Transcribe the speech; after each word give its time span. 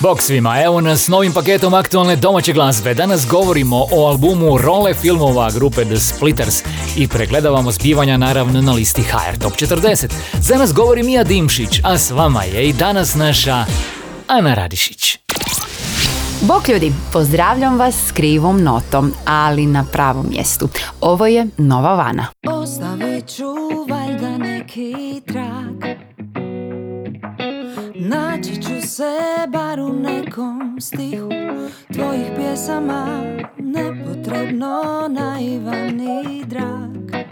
Bog 0.00 0.22
svima, 0.22 0.62
evo 0.62 0.80
nas 0.80 1.08
novim 1.08 1.32
paketom 1.32 1.74
aktualne 1.74 2.16
domaće 2.16 2.52
glazbe. 2.52 2.94
Danas 2.94 3.26
govorimo 3.28 3.86
o 3.92 4.06
albumu 4.06 4.58
role 4.58 4.94
filmova 4.94 5.50
grupe 5.50 5.84
The 5.84 5.96
Splitters 5.96 6.62
i 6.96 7.08
pregledavamo 7.08 7.72
zbivanja 7.72 8.16
naravno 8.16 8.62
na 8.62 8.72
listi 8.72 9.02
HR 9.02 9.38
Top 9.38 9.52
40. 9.52 10.06
Za 10.40 10.56
nas 10.56 10.72
govori 10.72 11.02
Mija 11.02 11.24
Dimšić, 11.24 11.80
a 11.84 11.98
s 11.98 12.10
vama 12.10 12.44
je 12.44 12.68
i 12.68 12.72
danas 12.72 13.14
naša 13.14 13.64
Ana 14.26 14.54
Radišić. 14.54 15.18
Bok 16.40 16.68
ljudi, 16.68 16.92
pozdravljam 17.12 17.78
vas 17.78 17.94
s 18.08 18.12
krivom 18.12 18.62
notom, 18.62 19.12
ali 19.24 19.66
na 19.66 19.84
pravom 19.92 20.26
mjestu. 20.30 20.68
Ovo 21.00 21.26
je 21.26 21.46
Nova 21.56 21.94
Vana. 21.94 22.26
Ostavit 22.46 23.26
ću 23.26 23.44
valjda 23.90 24.38
neki 24.38 25.22
trag 25.26 26.17
Naći 28.08 28.62
ću 28.62 28.88
se 28.88 29.18
bar 29.48 29.80
u 29.80 29.92
nekom 29.92 30.80
stihu 30.80 31.28
Tvojih 31.92 32.26
pjesama 32.36 33.22
Nepotrebno 33.58 34.82
naivan 35.08 36.00
i 36.00 36.44
drag. 36.44 37.24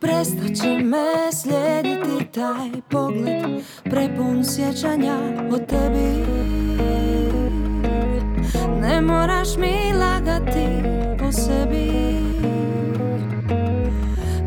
Prestat 0.00 0.54
će 0.62 0.68
me 0.68 1.32
slijediti 1.32 2.32
taj 2.32 2.70
pogled 2.90 3.44
Prepun 3.84 4.44
sjećanja 4.44 5.18
o 5.52 5.58
tebi. 5.58 6.24
Ne 8.80 9.00
moraš 9.00 9.48
mi 9.56 9.92
lagati 9.98 10.66
o 11.28 11.32
sebi. 11.32 11.90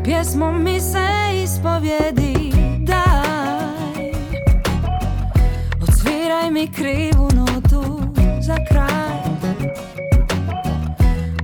Pjesmom 0.04 0.64
mi 0.64 0.80
se 0.80 1.08
ispovjedi 1.44 2.47
Odsviraj 6.48 6.66
mi 6.66 6.72
krivu 6.72 7.28
notu 7.34 8.00
za 8.40 8.56
kraj. 8.68 9.18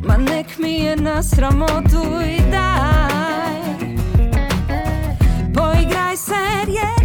Ma 0.07 0.17
nek 0.17 0.59
mi 0.59 0.73
je 0.73 0.97
na 0.97 1.23
sramotu 1.23 2.03
i 2.27 2.41
daj. 2.51 3.61
Poigraj 5.55 6.17
se 6.17 6.65
riječima 6.67 7.04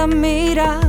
dam 0.00 0.20
mira 0.20 0.80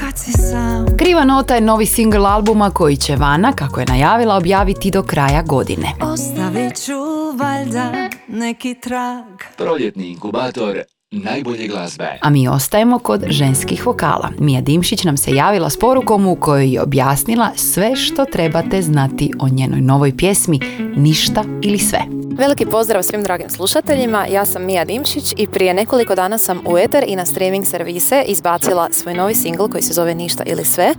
kad 0.00 0.18
si 0.18 0.32
sam 0.32 0.86
Kriva 0.98 1.24
nota 1.24 1.54
je 1.54 1.60
novi 1.60 1.86
singl 1.86 2.26
albuma 2.26 2.70
koji 2.70 2.96
će 2.96 3.16
Vana, 3.16 3.52
kako 3.52 3.80
je 3.80 3.86
najavila, 3.86 4.36
objaviti 4.36 4.90
do 4.90 5.02
kraja 5.02 5.42
godine. 5.42 5.88
Ostavit 6.02 6.84
ću 6.84 6.92
valjda 7.38 7.92
neki 8.28 8.74
trag 8.80 9.24
Proljetni 9.56 10.06
inkubator 10.08 10.82
najbolje 11.22 11.66
glazbe. 11.66 12.18
A 12.20 12.30
mi 12.30 12.48
ostajemo 12.48 12.98
kod 12.98 13.24
ženskih 13.28 13.86
vokala. 13.86 14.30
Mija 14.38 14.60
Dimšić 14.60 15.04
nam 15.04 15.16
se 15.16 15.30
javila 15.30 15.70
s 15.70 15.76
porukom 15.76 16.26
u 16.26 16.36
kojoj 16.36 16.72
je 16.72 16.82
objasnila 16.82 17.50
sve 17.56 17.96
što 17.96 18.24
trebate 18.24 18.82
znati 18.82 19.30
o 19.40 19.48
njenoj 19.48 19.80
novoj 19.80 20.16
pjesmi 20.16 20.60
Ništa 20.96 21.44
ili 21.62 21.78
sve. 21.78 22.00
Veliki 22.38 22.66
pozdrav 22.66 23.02
svim 23.02 23.22
dragim 23.22 23.50
slušateljima, 23.50 24.26
ja 24.26 24.44
sam 24.44 24.64
Mija 24.64 24.84
Dimšić 24.84 25.34
i 25.36 25.46
prije 25.46 25.74
nekoliko 25.74 26.14
dana 26.14 26.38
sam 26.38 26.60
u 26.66 26.78
Eter 26.78 27.04
i 27.06 27.16
na 27.16 27.24
streaming 27.24 27.66
servise 27.66 28.24
izbacila 28.26 28.88
svoj 28.90 29.14
novi 29.14 29.34
singl 29.34 29.66
koji 29.66 29.82
se 29.82 29.92
zove 29.92 30.14
Ništa 30.14 30.44
ili 30.46 30.64
sve. 30.64 30.94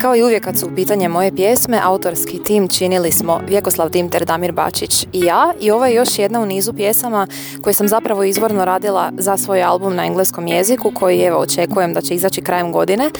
Kao 0.00 0.16
i 0.16 0.22
uvijek 0.22 0.44
kad 0.44 0.58
su 0.58 0.66
u 0.66 0.74
pitanje 0.74 1.08
moje 1.08 1.36
pjesme, 1.36 1.80
autorski 1.82 2.42
tim 2.42 2.68
činili 2.68 3.12
smo 3.12 3.40
Vjekoslav 3.48 3.90
Dimter, 3.90 4.24
Damir 4.24 4.52
Bačić 4.52 5.06
i 5.12 5.20
ja 5.20 5.52
i 5.60 5.70
ovo 5.70 5.86
je 5.86 5.94
još 5.94 6.18
jedna 6.18 6.40
u 6.40 6.46
nizu 6.46 6.72
pjesama 6.72 7.26
koje 7.62 7.74
sam 7.74 7.88
zapravo 7.88 8.24
izvorno 8.24 8.64
radila 8.64 9.12
za 9.18 9.36
svoj 9.36 9.55
album 9.62 9.94
na 9.94 10.04
engleskom 10.04 10.46
jeziku 10.46 10.90
koji 10.94 11.20
evo 11.20 11.38
očekujem 11.38 11.94
da 11.94 12.00
će 12.00 12.14
izaći 12.14 12.40
krajem 12.42 12.72
godine, 12.72 13.10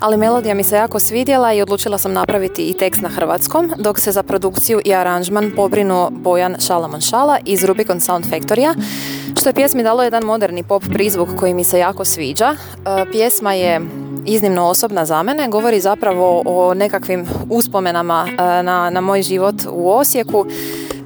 ali 0.00 0.16
melodija 0.16 0.54
mi 0.54 0.64
se 0.64 0.76
jako 0.76 0.98
svidjela 0.98 1.52
i 1.52 1.62
odlučila 1.62 1.98
sam 1.98 2.12
napraviti 2.12 2.68
i 2.68 2.74
tekst 2.74 3.02
na 3.02 3.08
hrvatskom, 3.08 3.72
dok 3.78 3.98
se 3.98 4.12
za 4.12 4.22
produkciju 4.22 4.80
i 4.84 4.94
aranžman 4.94 5.52
pobrinuo 5.56 6.10
Bojan 6.10 6.56
Šalamon 6.66 7.00
Šala 7.00 7.38
iz 7.44 7.64
Rubicon 7.64 8.00
Sound 8.00 8.24
Factorya, 8.30 8.74
što 9.36 9.48
je 9.48 9.54
pjesmi 9.54 9.82
dalo 9.82 10.02
jedan 10.02 10.24
moderni 10.24 10.62
pop 10.62 10.82
prizvuk 10.92 11.28
koji 11.36 11.54
mi 11.54 11.64
se 11.64 11.78
jako 11.78 12.04
sviđa. 12.04 12.54
E, 12.54 13.10
Pjesma 13.12 13.52
je 13.52 13.80
iznimno 14.26 14.62
osobna 14.62 15.04
za 15.04 15.22
mene, 15.22 15.48
govori 15.48 15.80
zapravo 15.80 16.42
o 16.46 16.74
nekakvim 16.74 17.26
uspomenama 17.50 18.26
e, 18.28 18.62
na, 18.62 18.90
na 18.90 19.00
moj 19.00 19.22
život 19.22 19.54
u 19.70 19.90
Osijeku. 19.90 20.46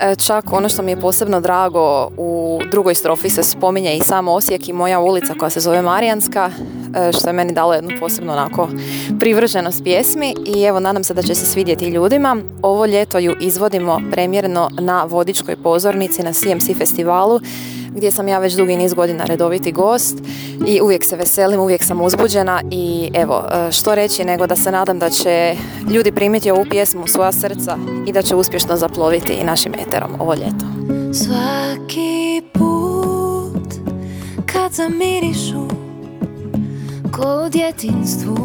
E, 0.01 0.15
Čak 0.17 0.53
ono 0.53 0.69
što 0.69 0.83
mi 0.83 0.91
je 0.91 1.01
posebno 1.01 1.41
drago, 1.41 2.09
u 2.17 2.61
drugoj 2.71 2.95
strofi 2.95 3.31
se 3.31 3.43
spominje 3.43 3.97
i 3.97 4.01
sam 4.01 4.29
Osijek 4.29 4.69
i 4.69 4.73
moja 4.73 5.01
ulica 5.01 5.35
koja 5.39 5.51
se 5.51 5.61
zove 5.61 5.83
Marijanska. 5.83 6.51
e, 6.95 7.13
što 7.13 7.29
je 7.29 7.33
meni 7.33 7.53
dalo 7.53 7.75
jednu 7.75 7.91
posebnu 8.01 8.33
onako 8.33 8.69
privrženost 9.21 9.85
pjesmi 9.85 10.35
i 10.47 10.63
evo 10.63 10.81
nadam 10.81 11.05
se 11.05 11.15
da 11.15 11.23
će 11.23 11.35
se 11.35 11.47
svidjeti 11.47 11.89
ljudima. 11.89 12.37
Ovo 12.63 12.87
ljeto 12.87 13.19
ju 13.19 13.37
izvodimo 13.41 14.01
premjerno 14.11 14.69
na 14.81 15.05
Vodičkoj 15.05 15.57
pozornici 15.57 16.23
na 16.23 16.33
CMC 16.33 16.79
festivalu 16.79 17.41
gdje 17.99 18.11
sam 18.11 18.29
ja 18.29 18.39
već 18.39 18.55
dugi 18.55 18.77
niz 18.77 18.95
godina 18.95 19.25
redoviti 19.25 19.73
gost 19.73 20.17
i 20.67 20.81
uvijek 20.81 21.05
se 21.05 21.17
veselim, 21.17 21.61
uvijek 21.61 21.85
sam 21.85 22.01
uzbuđena 22.01 22.63
i 22.71 23.11
evo, 23.15 23.45
e, 23.53 23.73
što 23.73 23.95
reći 23.95 24.25
nego 24.25 24.47
da 24.47 24.57
se 24.57 24.71
nadam 24.71 24.99
da 24.99 25.11
će 25.11 25.57
ljudi 25.91 26.13
primiti 26.13 26.51
ovu 26.51 26.65
pjesmu 26.71 27.05
u 27.05 27.09
svoja 27.09 27.33
srca 27.33 27.79
i 28.07 28.13
da 28.13 28.23
će 28.23 28.37
uspješno 28.37 28.77
zaploviti 28.77 29.33
i 29.33 29.45
našim 29.45 29.73
eterom 29.87 30.11
ovo 30.21 30.35
ljeto. 30.35 30.67
Svaki 31.13 32.43
put 32.53 33.75
kad 34.47 34.73
zamirišu 34.73 35.69
ko 37.13 37.45
u 37.47 37.49
djetinstvu 37.51 38.37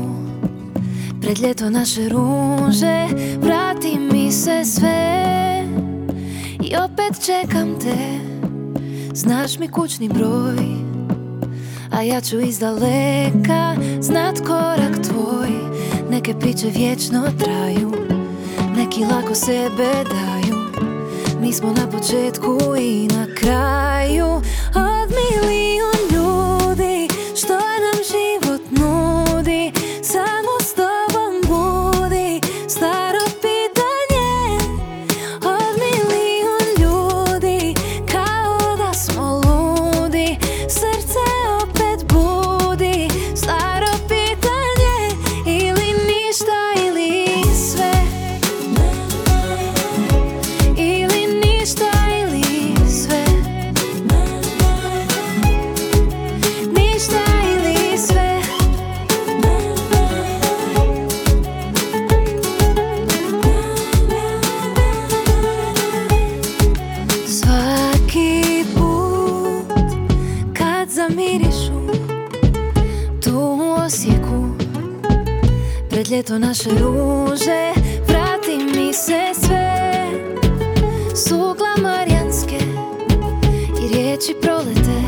Pred 1.21 1.39
ljeto 1.39 1.69
naše 1.69 2.09
ruže 2.09 3.07
vrati 3.37 3.99
mi 4.11 4.31
se 4.31 4.65
sve 4.65 5.23
I 6.61 6.75
opet 6.75 7.25
čekam 7.25 7.79
te 7.79 8.32
Znaš 9.15 9.59
mi 9.59 9.67
kućni 9.67 10.09
broj 10.09 10.55
A 11.91 12.01
ja 12.01 12.21
ću 12.21 12.39
iz 12.39 12.59
daleka 12.59 13.75
znat 14.01 14.39
korak 14.47 15.01
tvoj. 15.07 15.49
Neke 16.09 16.33
priče 16.39 16.67
vječno 16.67 17.23
traju 17.39 17.91
Neki 18.77 19.01
lako 19.01 19.35
sebe 19.35 19.93
daju. 20.09 20.87
Mi 21.41 21.53
smo 21.53 21.73
na 21.73 21.89
početku 21.89 22.57
i 22.79 23.07
na 23.07 23.27
kraju 23.35 24.41
ljeto 76.13 76.39
naše 76.39 76.69
ruže 76.69 77.73
vrati 78.07 78.57
mi 78.57 78.93
se 78.93 79.21
sve. 79.45 79.93
Sugla 81.27 81.75
Marijanske 81.81 82.57
i 83.83 83.93
riječi 83.93 84.35
prolete. 84.41 85.01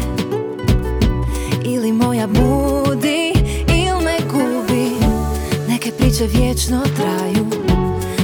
Ili 1.66 1.92
moja 1.92 2.28
budi 2.28 3.34
ili 3.68 4.04
me 4.04 4.18
gubi. 4.32 4.92
Neke 5.68 5.92
priče 5.92 6.28
vječno 6.28 6.82
traju 6.96 7.46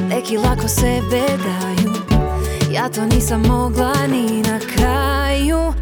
Neki 0.10 0.38
lako 0.38 0.68
sebe 0.68 1.22
daju. 1.28 1.94
Ja 2.74 2.90
to 2.90 3.06
nisam 3.06 3.42
mogla 3.42 3.94
ni 4.08 4.42
na 4.42 4.60
kraju 4.76 5.74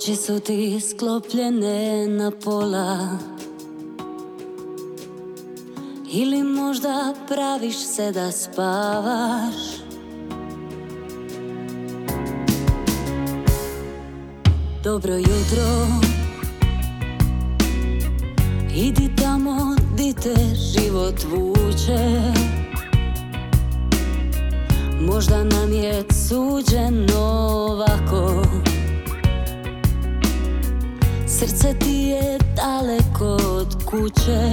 Oči 0.00 0.16
su 0.16 0.40
ti 0.40 0.80
sklopljene 0.80 2.06
na 2.08 2.30
pola. 2.44 3.18
Ili 6.12 6.42
možda 6.42 7.14
praviš 7.28 7.76
se 7.76 8.12
da 8.12 8.32
spavaš? 8.32 9.54
Dobro 14.84 15.14
jutro. 15.14 15.86
Idi 18.74 19.10
tamo 19.22 19.76
di 19.96 20.14
te 20.22 20.54
život 20.54 21.14
vuče. 21.30 22.32
Možda 25.00 25.44
nam 25.44 25.72
je 25.72 26.04
suđeno 26.28 27.20
ovako 27.70 28.42
Srce 31.40 31.74
ti 31.78 31.96
je 31.96 32.38
daleko 32.56 33.36
od 33.46 33.84
kuće. 33.84 34.50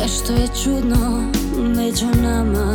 Nešto 0.00 0.32
je 0.32 0.48
čudno 0.64 1.32
među 1.56 2.06
nama. 2.22 2.74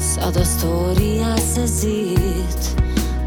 Sad 0.00 0.34
Sada 0.34 0.44
stvorija 0.44 1.36
se 1.36 1.66
zid 1.66 2.80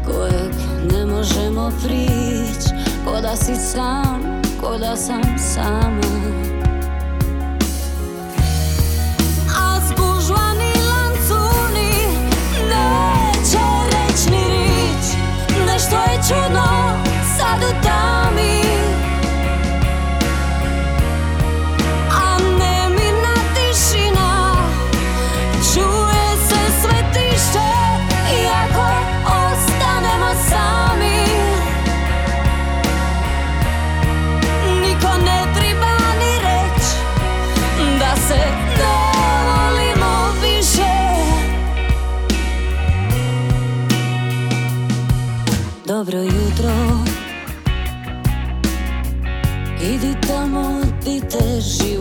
Kojeg 0.06 0.54
ne 0.92 1.06
možemo 1.06 1.72
prić. 1.84 2.64
Ko 3.04 3.20
da 3.20 3.36
si 3.36 3.54
sam, 3.56 4.42
ko 4.60 4.78
da 4.78 4.96
sam 4.96 5.22
sama 5.38 6.53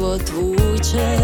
život 0.04 0.30
vuče 0.30 1.18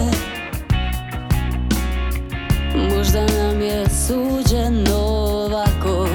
Možda 2.76 3.22
nam 3.22 3.62
je 3.62 3.86
suđeno 3.90 4.98
ovako 4.98 6.08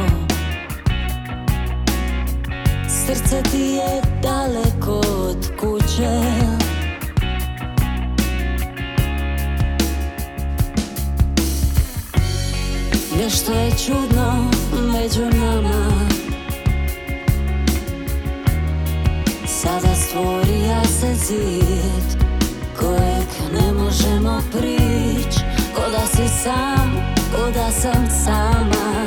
Srce 2.88 3.42
ti 3.42 3.60
je 3.60 4.02
daleko 4.22 5.00
od 5.28 5.50
kuće. 5.60 6.20
Nešto 13.18 13.52
je 13.52 13.70
čudno 13.86 14.50
među 14.92 15.38
nama. 15.38 15.90
Sada 19.46 19.94
stvorija 19.94 20.84
se 20.84 21.14
zid 21.14 22.03
možemo 23.94 24.42
prić 24.52 25.38
Ko 25.74 25.82
da 25.90 26.06
si 26.06 26.28
sam, 26.42 26.96
ko 27.32 27.50
da 27.50 27.70
sam 27.70 28.06
sama 28.24 29.04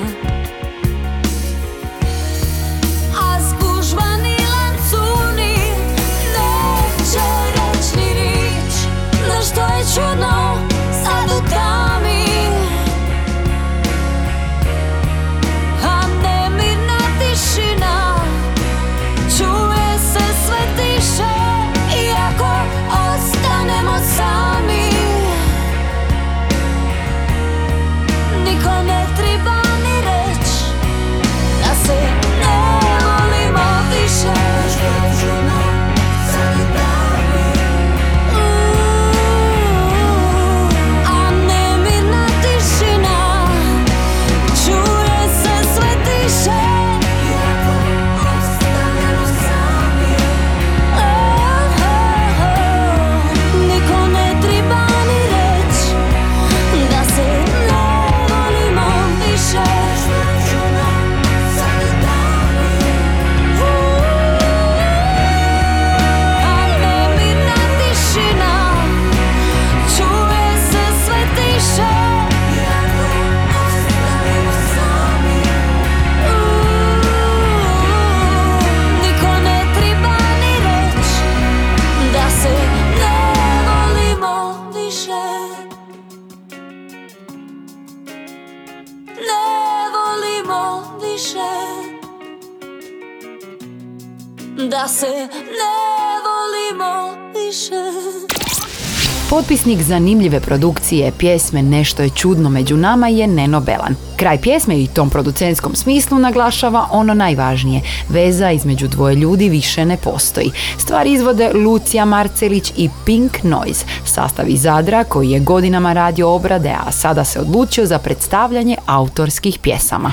Potpisnik 99.48 99.82
zanimljive 99.82 100.39
produkcije 100.39 101.12
pjesme 101.18 101.62
Nešto 101.63 102.04
je 102.04 102.10
čudno 102.10 102.50
među 102.50 102.77
nama 102.77 103.08
je 103.08 103.27
Neno 103.27 103.60
Belan. 103.60 103.96
Kraj 104.18 104.42
pjesme 104.42 104.82
i 104.82 104.88
tom 104.88 105.10
producentskom 105.10 105.75
smislu 105.75 106.20
naglašava 106.20 106.88
ono 106.92 107.13
najvažnije. 107.13 107.82
Veza 108.10 108.51
između 108.51 108.88
dvoje 108.88 109.16
ljudi 109.16 109.50
više 109.50 109.86
ne 109.86 109.98
postoji. 109.98 110.51
Stvar 110.77 111.08
izvode 111.08 111.51
Lucija 111.54 112.06
Marcelić 112.06 112.74
i 112.77 112.89
Pink 113.06 113.44
Noise, 113.44 113.86
sastav 114.06 114.50
iz 114.50 114.62
Zadra 114.62 115.04
koji 115.04 115.30
je 115.30 115.39
godinama 115.39 115.94
radio 115.94 116.30
obrade, 116.30 116.75
a 116.86 116.92
sada 116.92 117.24
se 117.24 117.39
odlučio 117.39 117.86
za 117.86 118.00
predstavljanje 118.00 118.77
autorskih 118.86 119.60
pjesama. 119.60 120.12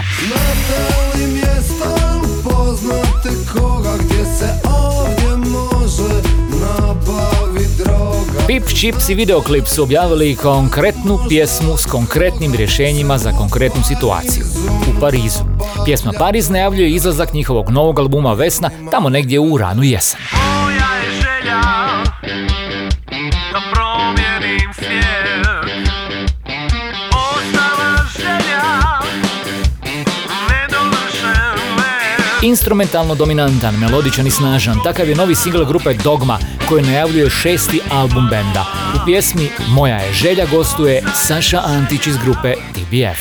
Pip 8.55 8.69
Chips 8.69 9.09
i 9.09 9.15
videoklip 9.15 9.67
su 9.67 9.83
objavili 9.83 10.37
konkretnu 10.37 11.19
pjesmu 11.29 11.77
s 11.77 11.87
konkretnim 11.87 12.55
rješenjima 12.55 13.19
za 13.19 13.33
konkretnu 13.33 13.83
situaciju 13.83 14.45
u 14.97 15.01
Parizu. 15.01 15.39
Pjesma 15.85 16.13
Pariz 16.19 16.51
najavljuje 16.51 16.91
izlazak 16.91 17.33
njihovog 17.33 17.71
novog 17.71 17.99
albuma 17.99 18.33
Vesna 18.33 18.71
tamo 18.91 19.09
negdje 19.09 19.41
u 19.41 19.59
ranu 19.59 19.83
jesen. 19.83 20.21
da 21.45 22.64
Instrumentalno 32.45 33.15
dominantan, 33.15 33.75
melodičan 33.75 34.27
i 34.27 34.31
snažan, 34.31 34.81
takav 34.85 35.09
je 35.09 35.15
novi 35.15 35.35
singl 35.35 35.65
grupe 35.65 35.95
Dogma 35.95 36.39
koji 36.69 36.83
najavljuje 36.83 37.31
šesti 37.31 37.81
album 37.91 38.27
benda. 38.31 38.65
U 38.95 39.07
pjesmi 39.07 39.49
Moja 39.69 39.97
je 39.97 40.13
želja 40.13 40.47
gostuje 40.51 41.03
Saša 41.15 41.61
Antić 41.65 42.07
iz 42.07 42.17
grupe 42.17 42.55
TBF. 42.75 43.21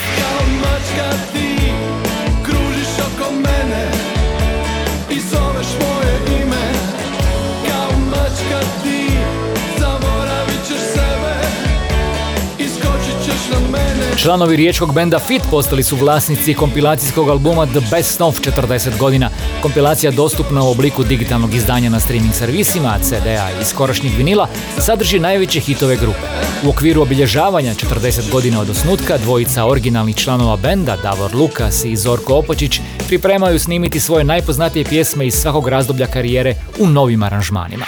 Članovi 14.23 14.55
riječkog 14.55 14.93
benda 14.93 15.19
Fit 15.19 15.41
postali 15.51 15.83
su 15.83 15.95
vlasnici 15.95 16.53
kompilacijskog 16.53 17.29
albuma 17.29 17.65
The 17.65 17.79
Best 17.91 18.21
of 18.21 18.39
40 18.39 18.97
godina. 18.97 19.29
Kompilacija 19.61 20.11
dostupna 20.11 20.63
u 20.63 20.71
obliku 20.71 21.03
digitalnog 21.03 21.53
izdanja 21.53 21.89
na 21.89 21.99
streaming 21.99 22.33
servisima, 22.33 22.99
CD-a 23.01 23.49
i 23.61 23.65
skorašnjeg 23.65 24.13
vinila, 24.17 24.47
sadrži 24.77 25.19
najveće 25.19 25.59
hitove 25.59 25.95
grupe. 25.95 26.19
U 26.65 26.69
okviru 26.69 27.01
obilježavanja 27.01 27.73
40 27.73 28.31
godina 28.31 28.61
od 28.61 28.69
osnutka, 28.69 29.17
dvojica 29.17 29.65
originalnih 29.65 30.15
članova 30.15 30.57
benda, 30.57 30.97
Davor 30.97 31.35
Lukas 31.35 31.85
i 31.85 31.95
Zorko 31.95 32.35
Opočić, 32.35 32.79
pripremaju 33.07 33.59
snimiti 33.59 33.99
svoje 33.99 34.23
najpoznatije 34.23 34.85
pjesme 34.85 35.27
iz 35.27 35.33
svakog 35.33 35.67
razdoblja 35.67 36.07
karijere 36.07 36.55
u 36.79 36.87
novim 36.87 37.23
aranžmanima. 37.23 37.85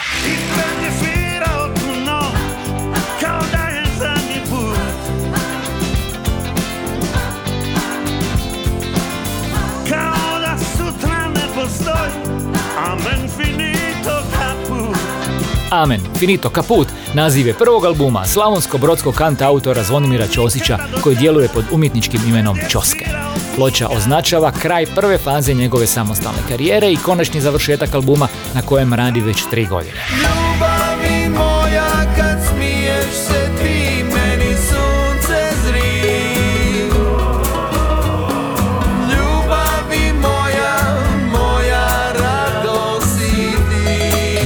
Amen, 15.69 16.01
finito, 16.15 16.49
kaput, 16.49 16.87
naziv 17.13 17.47
je 17.47 17.53
prvog 17.53 17.85
albuma 17.85 18.25
slavonsko-brodskog 18.25 19.13
kanta 19.15 19.47
autora 19.47 19.83
Zvonimira 19.83 20.27
Ćosića 20.27 20.77
koji 21.03 21.15
djeluje 21.15 21.47
pod 21.47 21.65
umjetničkim 21.71 22.21
imenom 22.27 22.57
Ćoske. 22.69 23.05
Ploča 23.55 23.87
označava 23.87 24.51
kraj 24.51 24.85
prve 24.85 25.17
faze 25.17 25.53
njegove 25.53 25.87
samostalne 25.87 26.39
karijere 26.49 26.91
i 26.91 26.97
konačni 26.97 27.41
završetak 27.41 27.95
albuma 27.95 28.27
na 28.53 28.61
kojem 28.61 28.93
radi 28.93 29.21
već 29.21 29.43
tri 29.51 29.65
godine. 29.65 30.01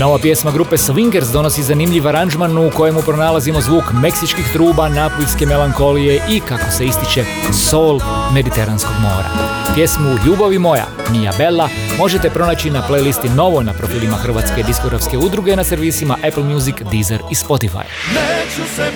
Nova 0.09 0.21
pjesma 0.21 0.51
grupe 0.51 0.77
Swingers 0.77 1.31
donosi 1.31 1.63
zanimljiv 1.63 2.07
aranžman 2.07 2.57
u 2.57 2.71
kojemu 2.71 3.01
pronalazimo 3.01 3.61
zvuk 3.61 3.83
meksičkih 3.93 4.45
truba, 4.53 4.89
napuljske 4.89 5.45
melankolije 5.45 6.21
i, 6.29 6.39
kako 6.39 6.71
se 6.71 6.85
ističe, 6.85 7.25
sol 7.69 7.99
mediteranskog 8.33 8.93
mora. 9.01 9.29
Pjesmu 9.75 10.09
Ljubavi 10.25 10.59
moja, 10.59 10.85
Mia 11.11 11.31
Bella, 11.37 11.69
možete 11.97 12.29
pronaći 12.29 12.69
na 12.69 12.83
playlisti 12.89 13.35
Novo 13.35 13.63
na 13.63 13.73
profilima 13.73 14.15
Hrvatske 14.15 14.63
diskografske 14.63 15.17
udruge 15.17 15.55
na 15.55 15.63
servisima 15.63 16.17
Apple 16.27 16.43
Music, 16.43 16.75
Deezer 16.91 17.19
i 17.31 17.35
Spotify. 17.35 17.83
Neću 18.13 18.61
se 18.75 18.91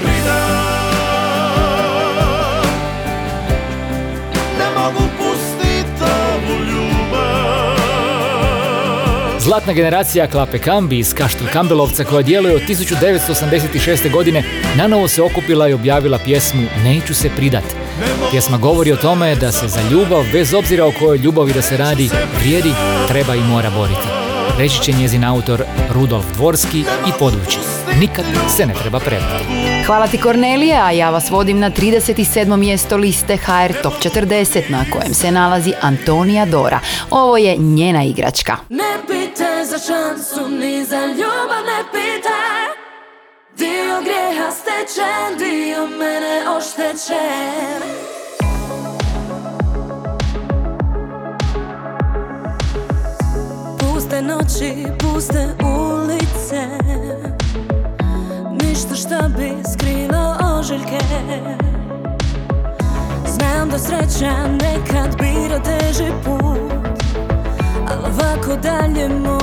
Zlatna 9.54 9.74
generacija 9.74 10.28
Klape 10.28 10.60
Kambi 10.60 11.00
iz 11.00 11.14
Kaštel 11.14 11.48
Kambelovca 11.54 12.04
koja 12.04 12.22
djeluje 12.22 12.56
od 12.56 12.62
1986. 12.62 14.12
godine 14.12 14.44
nanovo 14.78 15.08
se 15.08 15.22
okupila 15.22 15.70
i 15.70 15.74
objavila 15.74 16.20
pjesmu 16.20 16.62
Neću 16.84 17.14
se 17.14 17.30
pridat. 17.36 17.64
Pjesma 18.32 18.58
govori 18.58 18.92
o 18.92 18.96
tome 18.96 19.36
da 19.36 19.52
se 19.52 19.68
za 19.68 19.82
ljubav, 19.92 20.24
bez 20.32 20.54
obzira 20.54 20.86
o 20.86 20.94
kojoj 21.00 21.18
ljubavi 21.18 21.54
da 21.54 21.62
se 21.62 21.78
radi, 21.78 22.10
vrijedi, 22.40 22.74
treba 23.08 23.36
i 23.36 23.42
mora 23.42 23.70
boriti. 23.70 24.23
Reći 24.58 24.82
će 24.82 24.92
njezin 24.92 25.24
autor 25.24 25.64
Rudolf 25.90 26.26
Dvorski 26.34 26.80
i 26.80 27.12
podvući. 27.20 27.60
Nikad 28.00 28.26
se 28.58 28.66
ne 28.66 28.74
treba 28.74 29.00
predati. 29.00 29.44
Hvala 29.86 30.08
ti 30.08 30.18
Kornelije, 30.18 30.78
a 30.82 30.92
ja 30.92 31.10
vas 31.10 31.30
vodim 31.30 31.60
na 31.60 31.72
37. 31.72 32.58
mjesto 32.58 32.98
liste 32.98 33.38
HR 33.38 33.82
Top 33.84 33.94
40 33.94 34.70
na 34.70 34.86
kojem 34.92 35.14
se 35.14 35.32
nalazi 35.32 35.74
Antonija 35.82 36.46
Dora. 36.46 36.80
Ovo 37.10 37.38
je 37.38 37.58
njena 37.58 38.04
igračka. 38.04 38.58
Ne 38.70 38.98
pitaj 39.08 39.66
za 39.66 39.78
šansu, 39.78 40.50
ni 40.50 40.86
za 40.86 41.06
ljubav 41.06 41.64
ne 41.66 41.84
pitaj 41.92 42.84
Dio 43.58 44.02
grijeha 44.02 44.52
stečen, 44.52 45.38
dio 45.38 45.88
mene 45.88 46.50
oštećen 46.58 48.13
Puste 54.14 54.26
noći, 54.26 54.86
puste 55.00 55.48
ulice. 55.64 56.68
Ništa 58.62 58.96
šta 58.96 59.30
bi 59.38 59.54
skrilo 59.74 60.36
ožiljke. 60.60 61.00
Znam 63.28 63.70
da 63.70 63.80
sreća 63.80 64.34
nekad 64.48 65.18
bira 65.20 65.60
teži 65.64 66.12
put 66.26 66.58
Ali 67.88 68.04
ovako 68.04 68.62
dalje 68.62 69.10
moraš 69.10 69.43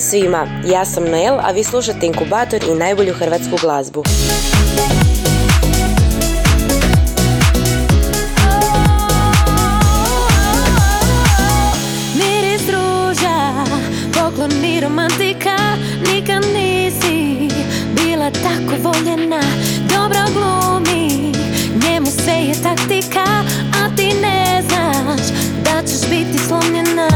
Pozdrav 0.00 0.20
svima, 0.20 0.46
ja 0.66 0.84
sam 0.84 1.04
Mel, 1.04 1.34
a 1.40 1.50
vi 1.50 1.64
slušate 1.64 2.06
Inkubator 2.06 2.64
i 2.64 2.74
najbolju 2.74 3.14
hrvatsku 3.14 3.56
glazbu. 3.60 4.02
Miris 12.14 12.62
ruža, 12.66 13.64
poklon 14.14 14.50
mi 14.62 14.80
romantika 14.80 15.56
Nikad 16.12 16.44
nisi 16.54 17.48
bila 17.96 18.30
tako 18.30 18.82
voljena 18.82 19.42
Dobro 19.88 20.20
glumi, 20.32 21.32
njemu 21.86 22.06
se 22.06 22.32
je 22.32 22.54
taktika 22.62 23.24
A 23.84 23.96
ti 23.96 24.12
ne 24.22 24.62
znaš 24.68 25.20
da 25.64 25.82
ćeš 25.82 26.10
biti 26.10 26.38
slomljena 26.48 27.09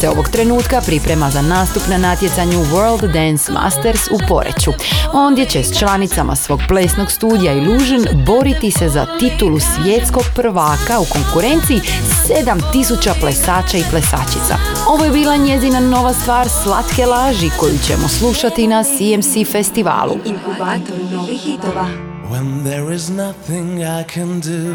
se 0.00 0.08
ovog 0.08 0.28
trenutka 0.28 0.80
priprema 0.86 1.30
za 1.30 1.42
nastup 1.42 1.82
na 1.88 1.98
natjecanju 1.98 2.58
World 2.58 3.12
Dance 3.12 3.52
Masters 3.52 4.00
u 4.10 4.18
Poreću. 4.28 4.72
Ondje 5.12 5.46
će 5.46 5.62
s 5.62 5.78
članicama 5.78 6.36
svog 6.36 6.60
plesnog 6.68 7.10
studija 7.10 7.52
Illusion 7.52 8.06
boriti 8.26 8.70
se 8.70 8.88
za 8.88 9.06
titulu 9.20 9.58
svjetskog 9.60 10.24
prvaka 10.34 11.00
u 11.00 11.04
konkurenciji 11.12 11.80
7000 12.28 13.20
plesača 13.20 13.78
i 13.78 13.84
plesačica. 13.90 14.56
Ovo 14.88 15.04
je 15.04 15.10
bila 15.10 15.36
njezina 15.36 15.80
nova 15.80 16.12
stvar 16.12 16.48
Slatke 16.62 17.06
laži 17.06 17.50
koju 17.60 17.78
ćemo 17.86 18.08
slušati 18.08 18.66
na 18.66 18.84
CMC 18.84 19.50
festivalu. 19.52 20.16
Inkubator 20.24 20.96
novih 21.12 21.40
hitova. 21.40 21.86
When 22.30 22.64
there 22.64 22.94
is 22.94 23.08
nothing 23.08 23.80
I 23.80 24.04
can 24.14 24.40
do, 24.40 24.74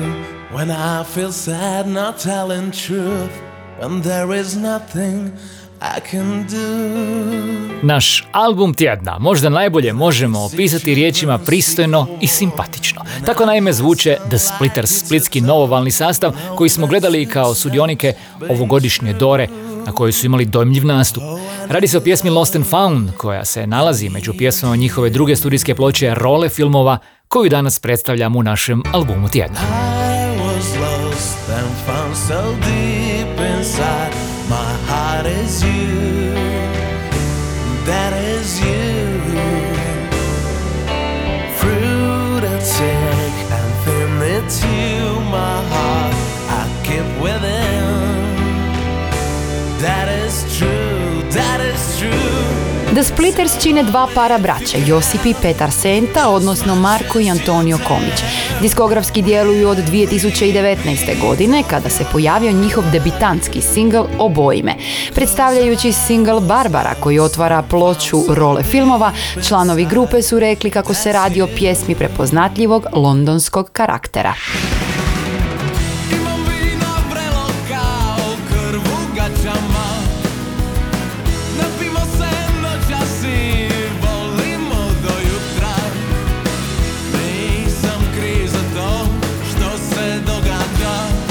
when 0.56 0.72
I 0.72 1.04
feel 1.14 1.32
sad 1.32 1.88
not 1.88 2.24
telling 2.24 2.72
truth, 2.72 3.53
when 3.84 4.02
there 4.02 4.39
is 4.41 4.56
nothing 4.56 5.32
I 5.82 6.00
can 6.12 6.48
do. 6.48 6.58
Naš 7.82 8.28
album 8.32 8.74
tjedna 8.74 9.19
možda 9.19 9.50
najbolje 9.50 9.93
možemo 9.93 10.46
opisati 10.46 10.96
riječima 10.96 11.38
pristojno 11.38 12.08
i 12.22 12.28
simpatično. 12.28 13.02
Tako 13.26 13.46
naime 13.46 13.74
zvuče 13.74 14.17
The 14.30 14.38
Splitters, 14.39 15.06
splitski 15.06 15.41
novovalni 15.41 15.91
sastav 15.91 16.32
koji 16.56 16.69
smo 16.69 16.88
gledali 16.88 17.26
kao 17.26 17.56
sudionike 17.56 18.13
ovogodišnje 18.50 19.13
Dore 19.13 19.48
na 19.86 19.91
kojoj 19.91 20.12
su 20.12 20.26
imali 20.26 20.46
dojmljiv 20.46 20.86
nastup. 20.86 21.24
Radi 21.69 21.88
se 21.88 21.98
o 21.98 22.02
pjesmi 22.02 22.30
Lost 22.30 22.56
and 22.56 22.65
Found 22.65 23.10
koja 23.17 23.46
se 23.46 23.67
nalazi 23.67 24.10
među 24.10 24.34
pjesmama 24.38 24.76
njihove 24.76 25.10
druge 25.10 25.36
studijske 25.36 25.76
ploče 25.76 26.13
Role 26.15 26.50
filmova 26.50 26.98
koju 27.28 27.50
danas 27.50 27.80
predstavljamo 27.80 28.39
u 28.39 28.43
našem 28.43 28.84
albumu 28.93 29.30
tjedna. 29.30 29.60
I 29.60 30.39
was 30.39 30.80
lost 30.80 31.50
and 31.50 31.67
found 31.86 32.15
so 32.28 32.67
deep 32.67 33.03
is 35.43 35.63
you, 35.63 36.34
that 37.86 38.13
is 38.13 38.60
you. 38.62 39.03
Fruitic 41.60 43.36
and 43.58 43.71
thin, 43.84 44.12
it's 44.36 44.63
you, 44.63 45.19
my 45.38 45.58
heart. 45.71 46.15
I 46.60 46.63
keep 46.86 47.08
within. 47.21 47.84
That 49.82 50.08
is 50.23 50.58
true. 50.58 50.73
Splitters 53.04 53.63
čine 53.63 53.84
dva 53.84 54.08
para 54.16 54.38
braća, 54.38 54.78
Josip 54.86 55.26
i 55.26 55.34
Petar 55.42 55.72
Senta, 55.72 56.30
odnosno 56.30 56.76
Marko 56.76 57.20
i 57.20 57.30
Antonio 57.30 57.78
Komić. 57.88 58.24
Diskografski 58.62 59.22
djeluju 59.22 59.70
od 59.70 59.78
2019. 59.78 61.20
godine, 61.22 61.63
kada 61.70 61.89
se 61.89 62.06
pojavio 62.12 62.52
njihov 62.52 62.84
debitantski 62.92 63.62
singl 63.62 64.04
Obojime. 64.20 64.76
Predstavljajući 65.16 65.92
singl 65.92 66.39
Barbara, 66.39 66.94
koji 67.00 67.20
otvara 67.20 67.62
ploču 67.62 68.24
role 68.30 68.63
filmova, 68.63 69.12
članovi 69.48 69.86
grupe 69.86 70.22
su 70.22 70.39
rekli 70.39 70.70
kako 70.70 70.94
se 70.94 71.13
radi 71.13 71.42
o 71.42 71.48
pjesmi 71.48 71.96
prepoznatljivog 71.96 72.86
londonskog 72.94 73.70
karaktera. 73.72 74.34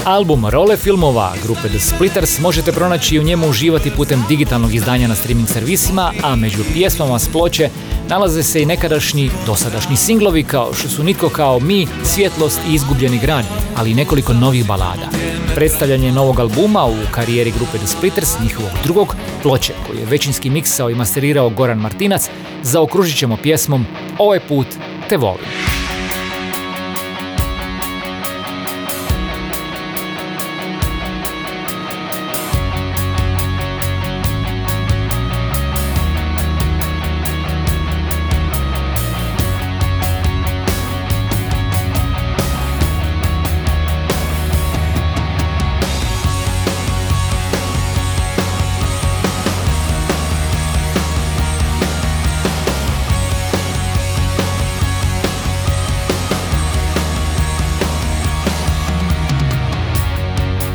Album 0.04 0.46
Role 0.46 0.76
filmova 0.76 1.32
grupe 1.42 1.68
The 1.68 1.78
Splitters 1.78 2.40
možete 2.40 2.72
pronaći 2.72 3.14
i 3.14 3.20
u 3.20 3.22
njemu 3.22 3.48
uživati 3.48 3.90
putem 3.90 4.24
digitalnog 4.28 4.74
izdanja 4.74 5.08
na 5.08 5.14
streaming 5.14 5.48
servisima, 5.48 6.12
a 6.22 6.36
među 6.36 6.64
pjesmama 6.74 7.18
s 7.18 7.28
ploče 7.28 7.68
nalaze 8.08 8.42
se 8.42 8.62
i 8.62 8.66
nekadašnji, 8.66 9.30
dosadašnji 9.46 9.96
singlovi 9.96 10.42
kao 10.42 10.74
što 10.74 10.88
su 10.88 11.04
Nitko 11.04 11.28
kao 11.28 11.60
mi, 11.60 11.86
Svjetlost 12.04 12.60
i 12.70 12.74
Izgubljeni 12.74 13.18
grad, 13.18 13.44
ali 13.76 13.90
i 13.90 13.94
nekoliko 13.94 14.32
novih 14.32 14.66
balada. 14.66 15.08
Predstavljanje 15.54 16.12
novog 16.12 16.40
albuma 16.40 16.84
u 16.84 16.96
karijeri 17.10 17.50
grupe 17.50 17.78
The 17.78 17.86
Splitters, 17.86 18.40
njihovog 18.40 18.72
drugog 18.84 19.16
ploče 19.42 19.72
koji 19.86 19.98
je 19.98 20.06
većinski 20.06 20.50
miksao 20.50 20.90
i 20.90 20.94
masterirao 20.94 21.50
Goran 21.50 21.78
Martinac, 21.78 22.28
zaokružit 22.62 23.18
ćemo 23.18 23.36
pjesmom 23.42 23.86
Ovaj 24.18 24.40
put 24.40 24.66
te 25.08 25.16
volim. 25.16 25.81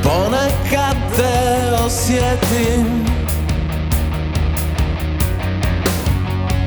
Ponekad 0.03 0.97
te 1.15 1.73
osjetim. 1.85 3.05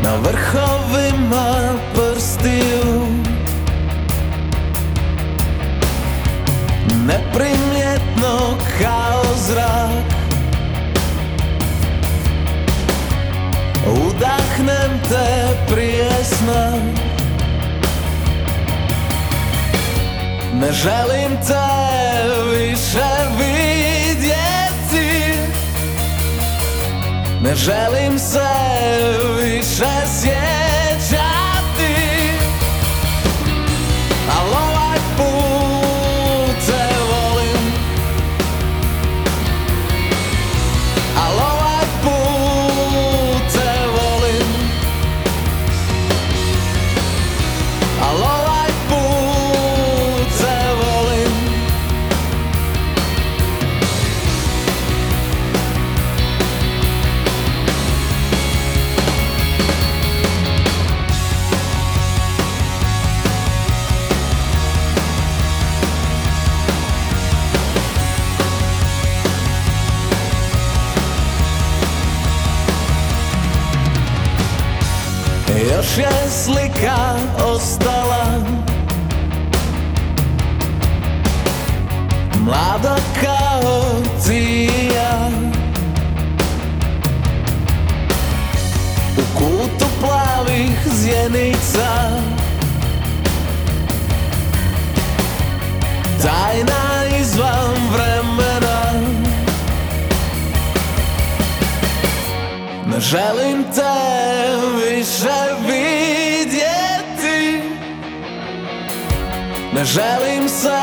Na 0.02 0.16
vrhovima 0.16 1.54
prstiju. 1.94 3.06
Neprimjetno 7.06 8.56
kao 8.82 9.22
zrak. 9.46 10.10
Udahnem 13.86 15.00
te 15.08 15.56
prije 15.74 16.10
Ne 20.60 20.72
želim 20.72 21.38
te 21.46 21.54
više 22.58 23.08
vidjeti. 23.38 24.28
Ne 27.42 27.54
želim 27.54 28.18
se 28.18 28.48
više 29.42 29.90
sjećati 30.20 30.69
Je 75.96 76.30
slika 76.30 77.16
ostala. 77.44 78.24
Mlada 82.38 82.96
kao 83.22 84.02
ti 84.26 84.70
ja 84.94 85.30
U 89.18 89.38
kutu 89.38 89.86
plavih 90.00 90.78
zjenica. 90.92 92.10
Tajna 96.22 97.18
izvan 97.20 97.74
vremena. 97.92 98.92
Ne 102.86 103.00
želim 103.00 103.64
te 103.74 104.09
Ne 109.80 109.86
želim 109.86 110.48
se 110.48 110.80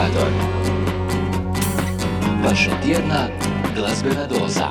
Inkubator. 0.00 0.32
Vaša 2.44 2.70
tjedna 2.82 3.28
glazbena 3.76 4.26
doza. 4.26 4.68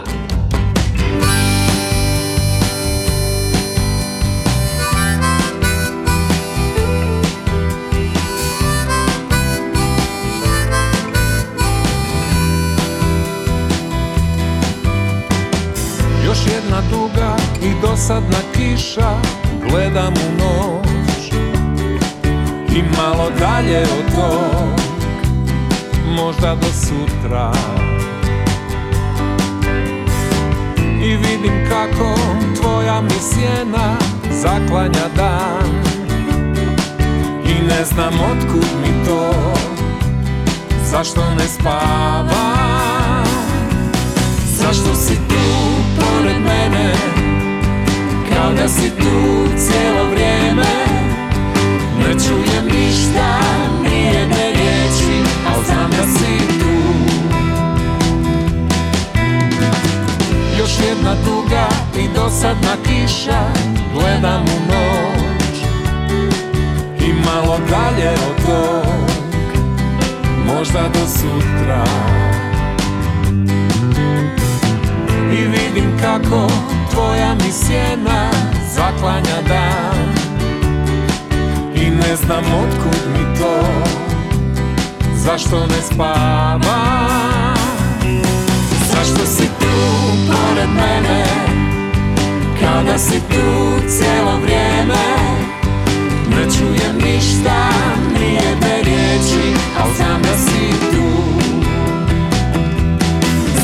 Još 16.25 16.37
jedna 16.53 16.81
duga 16.91 17.35
i 17.63 17.81
dosadna 17.81 18.37
kiša 18.55 19.15
Gledam 19.69 20.13
u 20.13 20.43
noć 20.43 21.31
I 22.75 22.81
malo 22.97 23.29
dalje 23.39 23.81
od 23.81 24.15
tog 24.15 24.88
Možda 26.19 26.55
do 26.55 26.67
sutra. 26.67 27.51
I 31.03 31.17
vidim 31.17 31.69
kako 31.69 32.15
tvoja 32.61 33.01
mi 33.01 33.09
sjena 33.09 33.97
Zaklanja 34.31 35.07
dan. 35.15 35.89
I 37.45 37.63
ne 37.67 37.85
znam 37.85 38.13
otkud 38.13 38.67
mi 38.81 39.05
to 39.05 39.33
Zašto 40.83 41.21
ne 41.37 41.47
spavam 41.47 42.29
Zašto 44.57 44.95
si 44.95 45.15
tu 45.15 45.35
pored 45.99 46.41
mene 46.41 46.93
Kao 48.29 48.53
da 48.53 48.67
si 48.67 48.89
tu 48.89 49.47
cijelo 49.57 50.09
vrijeme? 50.11 50.65
Ne 51.99 52.13
čujem 52.27 52.65
ništa, 52.65 53.39
Al 53.79 53.79
znam 53.85 54.48
da 55.99 56.05
si 56.07 56.59
tu. 56.59 56.75
Još 60.59 60.69
jedna 60.89 61.15
duga 61.25 61.67
i 61.97 62.07
dosadna 62.15 62.75
kiša 62.83 63.41
Gledam 63.93 64.41
u 64.41 64.59
noć. 64.71 65.57
I 66.99 67.13
malo 67.13 67.59
dalje 67.69 68.09
od 68.11 68.45
tog 68.45 69.09
Možda 70.45 70.81
do 70.93 71.07
sutra. 71.07 71.83
I 75.31 75.37
vidim 75.37 75.97
kako 76.01 76.47
tvoja 76.91 77.35
mi 77.35 77.51
sjena 77.51 78.29
zaklanja 78.73 79.41
dan. 79.47 80.09
I 81.75 81.89
ne 81.89 82.15
znam 82.15 82.43
otkud 82.43 83.01
mi 83.13 83.39
to, 83.39 83.63
zašto 85.19 85.59
ne 85.59 85.81
spavam 85.81 86.61
Zašto 88.91 89.25
si 89.25 89.43
tu 89.59 89.75
pored 90.27 90.69
mene, 90.69 91.23
kao 92.59 92.83
da 92.83 92.97
si 92.97 93.19
tu 93.29 93.79
cijelo 93.87 94.37
vrijeme? 94.43 95.05
Ne 96.29 96.43
čujem 96.57 96.95
ništa, 96.95 97.69
nijedne 98.19 98.81
riječi, 98.83 99.55
al 99.81 99.89
znam 99.97 100.21
da 100.21 100.37
si 100.37 100.91
tu. 100.91 101.09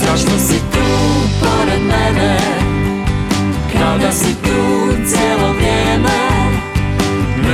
Zašto 0.05 0.39
si 0.39 0.59
tu 0.59 0.87
pored 1.39 1.81
mene? 1.81 2.37
Kao 3.73 3.97
da 3.97 4.11
si 4.11 4.35
tu 4.43 4.91
cijelo 5.07 5.53
vrijeme 5.53 6.34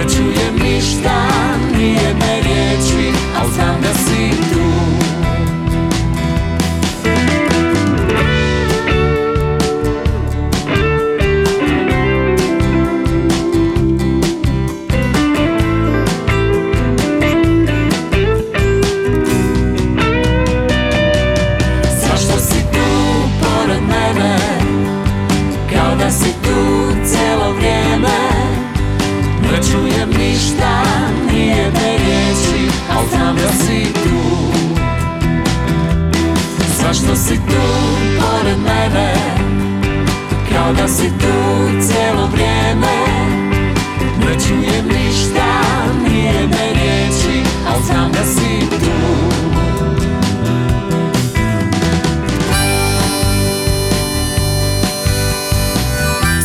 Ne 0.02 0.08
čujem 0.10 0.56
ništa, 0.64 1.28
nijedne 1.78 2.42
riječi 2.44 3.18
Al 3.40 3.48
znam 3.50 3.82
da 3.82 3.94
si 3.94 4.30
tu 4.54 4.71
Zašto 36.92 37.16
si 37.16 37.36
tu 37.36 37.64
pored 38.20 38.60
mene? 38.60 39.14
Kao 40.52 40.74
da 40.74 40.88
si 40.88 41.08
tu 41.08 41.36
cijelo 41.88 42.28
vrijeme? 42.34 42.98
Ne 44.20 44.34
čujem 44.48 44.86
ništa, 44.88 45.62
nijedne 46.10 46.74
riječi 46.74 47.50
Al 47.68 47.82
znam 47.86 48.12
da 48.12 48.24
si 48.24 48.60
tu 48.70 48.92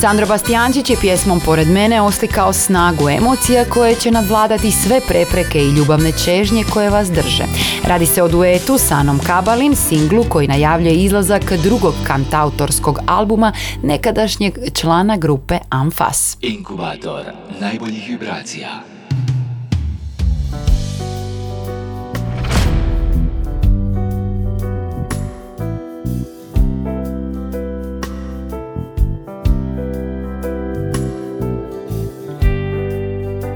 Sandro 0.06 0.26
Bastijančić 0.26 0.90
je 0.90 0.96
pjesmom 1.00 1.40
Pored 1.40 1.68
mene 1.68 2.02
oslikao 2.02 2.52
snagu 2.52 3.08
emocija 3.08 3.64
koje 3.64 3.94
će 3.94 4.10
nadvladati 4.10 4.70
sve 4.70 5.00
prepreke 5.08 5.58
i 5.58 5.70
ljubavne 5.70 6.12
čežnje 6.24 6.64
koje 6.72 6.90
vas 6.90 7.10
drže. 7.10 7.44
Radi 7.84 8.06
se 8.06 8.22
o 8.22 8.28
duetu 8.28 8.78
s 8.78 8.90
Anom 8.90 9.18
Kabalin, 9.18 9.76
singlu 9.76 10.24
koji 10.28 10.48
najavljuje 10.48 10.94
izlazak 10.94 11.52
drugog 11.52 11.94
kantautorskog 12.06 12.98
albuma 13.06 13.52
nekadašnjeg 13.82 14.58
člana 14.74 15.16
grupe 15.16 15.58
Amfas. 15.70 16.36
Inkubator 16.40 17.22
najboljih 17.60 18.08
vibracija. 18.08 18.95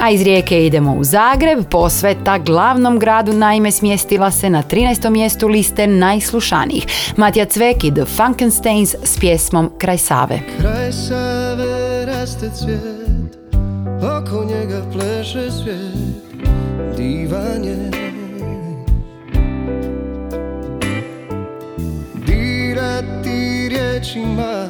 A 0.00 0.10
iz 0.10 0.22
Rijeke 0.22 0.66
idemo 0.66 0.94
u 0.94 1.04
Zagreb, 1.04 1.64
posveta 1.70 2.38
glavnom 2.38 2.98
gradu 2.98 3.32
naime 3.32 3.70
smjestila 3.70 4.30
se 4.30 4.50
na 4.50 4.62
13. 4.62 5.10
mjestu 5.10 5.48
liste 5.48 5.86
najslušanijih. 5.86 6.86
Matija 7.16 7.46
i 7.82 7.94
The 7.94 8.04
Funkensteins 8.04 8.94
s 9.02 9.18
pjesmom 9.18 9.70
Kraj 9.78 9.98
Save. 9.98 10.40
Kraj 10.60 10.92
Save 10.92 12.06
raste 12.06 12.50
cvjet, 12.58 13.38
oko 13.96 14.44
njega 14.44 14.82
pleše 14.92 15.50
svijet, 15.50 16.96
divan 16.96 17.64
je. 17.64 17.90
Dirati 22.26 23.68
riječima, 23.68 24.68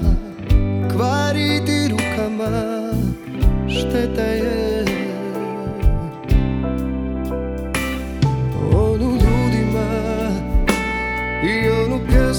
kvariti 0.93 1.89
rukama, 1.89 2.91
šteta 3.69 4.23
je. 4.23 4.90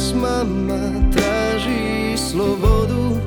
pjesmama 0.01 1.11
traži 1.13 2.17
slobodu. 2.17 3.17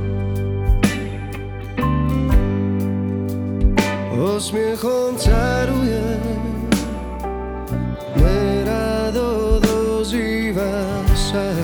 Osmijehom 4.20 5.16
caruje 5.18 6.20
Nerado 8.16 9.60
doziva 9.60 11.04
se 11.16 11.63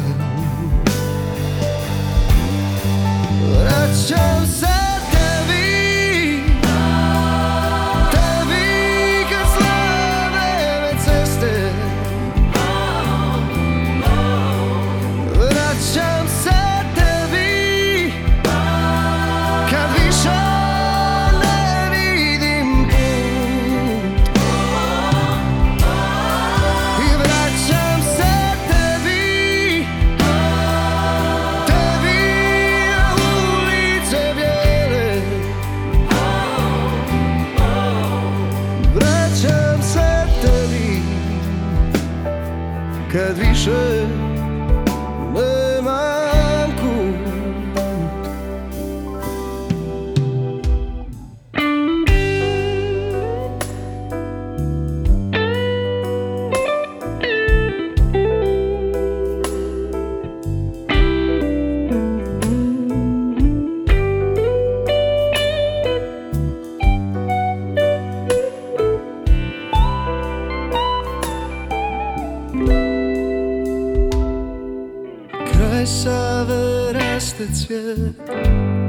cvijet 77.54 77.98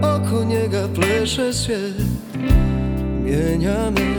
Oko 0.04 0.44
njega 0.44 0.88
pleše 0.96 1.54
svijet 1.54 1.96
Mijenja 3.24 3.90
me 3.92 4.16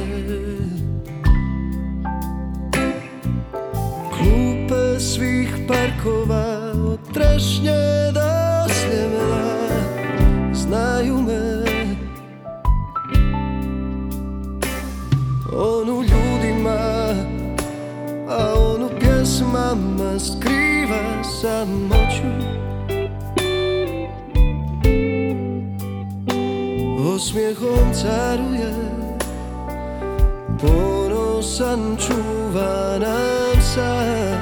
Klupe 4.10 5.00
svih 5.00 5.48
parkova 5.68 6.72
Od 6.92 6.98
trešnje 7.14 8.12
do 8.14 8.72
sljemena 8.72 9.72
Znaju 10.54 11.22
me 11.22 11.64
On 15.56 15.88
u 15.88 16.02
ljudima 16.02 17.14
A 18.28 18.54
on 18.56 18.82
u 18.82 18.88
pjesmama 19.00 20.18
Skriva 20.18 21.22
samoću 21.40 22.31
śmiejącaruje 27.32 28.72
Ponosan 30.60 31.96
czuwa 31.96 32.98
nam 32.98 33.62
sam 33.74 34.41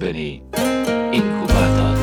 glazbeni 0.00 0.42
inkubator. 1.12 1.98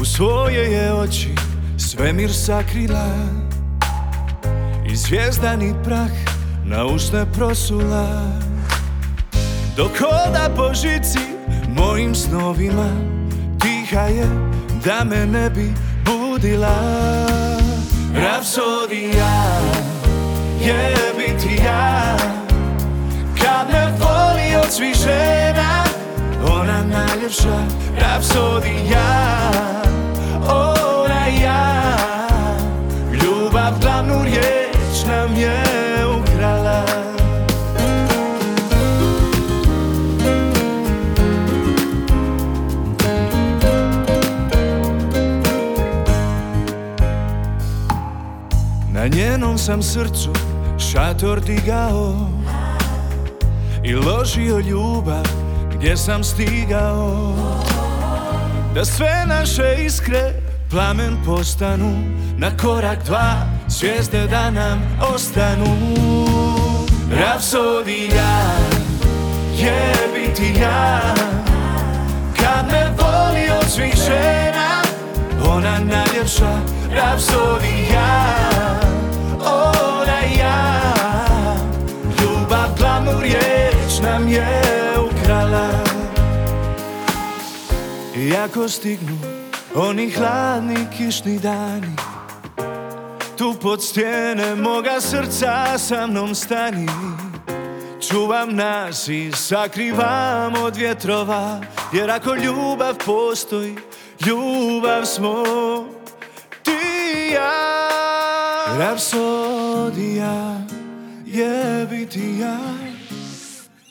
U 0.00 0.04
svoje 0.04 0.72
je 0.72 0.92
oči 0.92 1.34
svemir 1.78 2.32
sakrila 2.32 3.08
I 4.86 4.96
zvijezdani 4.96 5.74
prah 5.84 6.10
na 6.64 6.84
usne 6.86 7.26
prosula 7.32 8.08
Dok 9.76 9.90
hoda 9.98 10.50
po 10.56 10.74
žici 10.74 11.18
mojim 11.68 12.14
snovima 12.14 12.88
Tiha 13.60 14.00
je 14.00 14.26
da 14.84 15.04
me 15.04 15.26
ne 15.26 15.50
bi 15.50 15.72
budila 16.04 17.33
Rapsodija 18.14 19.60
je 20.60 20.96
biti 21.16 21.62
ja. 21.64 22.16
Kad 23.38 23.68
me 23.72 23.92
voli 23.98 24.56
od 24.64 24.72
svih 24.72 24.94
žena 24.94 25.84
Ona 26.52 26.82
najljepša 26.82 27.58
Rapsodija. 28.00 29.50
Ona 30.48 31.26
ja. 31.42 31.96
Ljubav 33.12 33.72
glavnu 33.80 34.24
riječ 34.24 35.04
nam 35.06 35.36
je 35.36 35.63
Njenom 49.54 49.64
sam 49.66 49.82
srcu 49.82 50.30
šator 50.78 51.40
digao 51.40 52.30
I 53.84 53.94
ložio 53.94 54.58
ljubav 54.58 55.24
gdje 55.74 55.96
sam 55.96 56.24
stigao. 56.24 57.34
Da 58.74 58.84
sve 58.84 59.24
naše 59.26 59.84
iskre 59.86 60.32
plamen 60.70 61.16
postanu 61.26 61.92
Na 62.36 62.56
korak 62.56 63.04
dva 63.04 63.46
zvijezde 63.68 64.26
da 64.26 64.50
nam 64.50 64.98
ostanu. 65.14 65.76
Rapsodija 67.20 68.56
je 69.56 69.94
biti 70.14 70.60
ja. 70.60 71.00
Kad 72.36 72.66
me 72.72 72.90
voli 72.98 73.48
od 73.60 73.70
svih 73.70 73.94
žena 74.06 74.82
Ona 75.48 75.78
najljepša 75.78 76.58
rapsodija 76.94 78.34
Ona 79.44 80.20
ja 80.38 80.72
Ljubav 82.20 82.68
glavnu 82.78 83.20
riječ 83.20 84.00
nam 84.02 84.28
je 84.28 84.62
ukrala. 84.98 85.68
Iako 88.16 88.68
stignu 88.68 89.18
oni 89.74 90.10
hladni 90.10 90.86
kišni 90.96 91.38
dani 91.38 91.96
Tu 93.38 93.54
pod 93.62 93.82
stijene 93.82 94.54
moga 94.54 95.00
srca 95.00 95.78
sa 95.78 96.06
mnom 96.06 96.34
stani. 96.34 96.86
Čuvam 98.10 98.56
nas 98.56 99.08
i 99.08 99.32
sakrivam 99.32 100.54
od 100.64 100.76
vjetrova 100.76 101.60
Jer 101.92 102.10
ako 102.10 102.34
ljubav 102.34 102.94
postoji, 103.06 103.76
ljubav 104.26 105.04
smo 105.04 105.44
ti 106.62 106.70
i 107.16 107.32
ja 107.32 107.83
Rapsodija 108.78 110.56
je 111.26 111.86
biti 111.90 112.38
ja. 112.40 112.58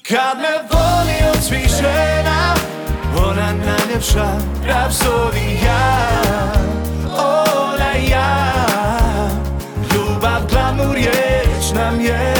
Kad 0.07 0.37
me 0.37 0.67
voli 0.71 1.31
od 1.35 1.43
svih 1.43 1.67
žena 1.67 2.55
Ona 3.27 3.53
najljepša 3.53 4.27
rapsodija 4.67 5.79
Ona 7.17 7.93
ja 8.09 8.53
Ljubav 9.93 10.41
glavnu 10.51 10.93
riječ 10.93 11.73
nam 11.75 12.01
je 12.01 12.32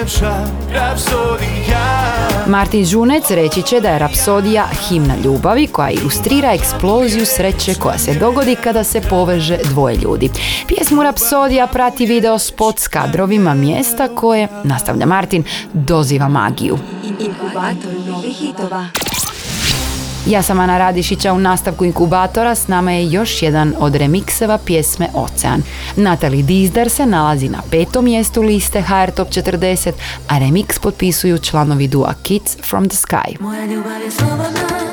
najljepša 0.00 0.34
rapsodija 0.72 2.10
Martin 2.46 2.84
Žunec 2.84 3.30
reći 3.30 3.62
će 3.62 3.80
da 3.80 3.88
je 3.88 3.98
Rapsodija 3.98 4.66
himna 4.88 5.14
ljubavi 5.24 5.66
koja 5.66 5.90
ilustrira 5.90 6.52
eksploziju 6.52 7.26
sreće 7.26 7.74
koja 7.74 7.98
se 7.98 8.14
dogodi 8.14 8.56
kada 8.64 8.84
se 8.84 9.00
poveže 9.00 9.58
dvoje 9.64 9.96
ljudi. 9.96 10.30
Pjesmu 10.66 11.02
Rapsodija 11.02 11.66
prati 11.66 12.06
video 12.06 12.38
spot 12.38 12.78
s 12.78 12.88
kadrovima 12.88 13.54
mjesta 13.54 14.08
koje, 14.08 14.48
nastavlja 14.64 15.06
Martin, 15.06 15.44
doziva 15.72 16.28
magiju. 16.28 16.78
Inkubator 17.04 17.92
novih 18.08 18.36
hitova. 18.36 18.86
Ja 20.30 20.42
sam 20.42 20.60
Ana 20.60 20.78
Radišića 20.78 21.32
u 21.32 21.38
nastavku 21.38 21.84
inkubatora, 21.84 22.54
s 22.54 22.68
nama 22.68 22.92
je 22.92 23.10
još 23.10 23.42
jedan 23.42 23.74
od 23.78 23.94
remikseva 23.94 24.58
pjesme 24.58 25.08
Ocean. 25.14 25.62
Natalie 25.96 26.42
Dizdar 26.42 26.88
se 26.88 27.06
nalazi 27.06 27.48
na 27.48 27.62
petom 27.70 28.04
mjestu 28.04 28.42
liste 28.42 28.80
HR 28.80 29.10
Top 29.10 29.28
40, 29.28 29.92
a 30.28 30.38
remix 30.38 30.80
potpisuju 30.80 31.38
članovi 31.38 31.88
dua 31.88 32.14
Kids 32.22 32.56
from 32.70 32.88
the 32.88 32.96
Sky. 32.96 33.40
Moja 33.40 33.66
ljubav 33.66 34.02
je 34.02 34.10
slobodna 34.10 34.89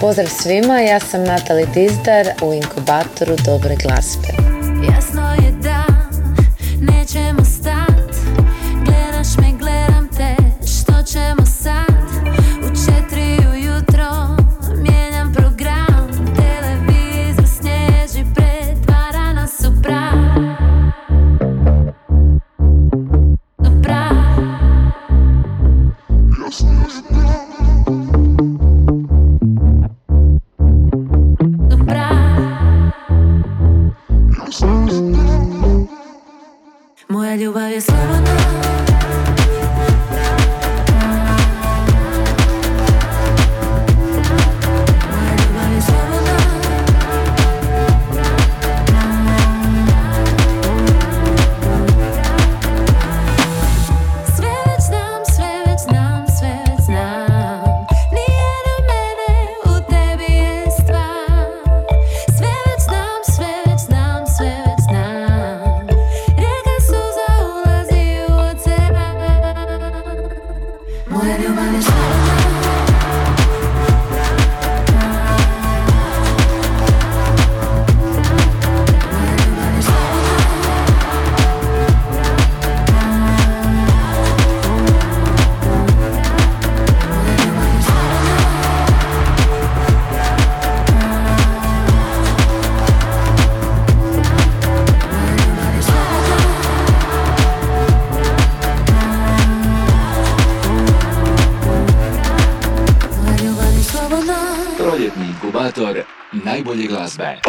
Pozdrav 0.00 0.28
svima, 0.28 0.80
ja 0.80 1.00
sam 1.00 1.24
Natali 1.24 1.66
Dizdar 1.74 2.26
u 2.42 2.52
inkubatoru 2.52 3.36
dobre 3.44 3.76
glazbe. 3.82 4.28
Jasno 4.94 5.34
je 5.34 5.52
da 5.62 5.84
nećemo 6.80 7.44
stat 7.44 7.89